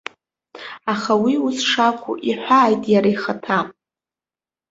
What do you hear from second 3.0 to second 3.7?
ихаҭа.